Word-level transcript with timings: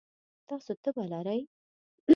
تاسو 0.47 0.71
تبه 0.83 1.03
لرئ؟ 1.11 1.41